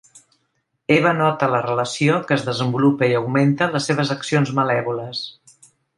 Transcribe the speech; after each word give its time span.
Eva 0.93 1.09
nota 1.17 1.49
la 1.55 1.59
relació 1.65 2.15
que 2.31 2.37
es 2.37 2.45
desenvolupa 2.47 3.11
i 3.13 3.19
augmenta 3.21 3.69
les 3.77 3.89
seves 3.91 4.15
accions 4.17 4.55
malèvoles. 4.61 5.21